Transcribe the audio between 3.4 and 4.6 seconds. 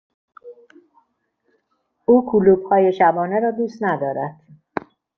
دوست ندارد.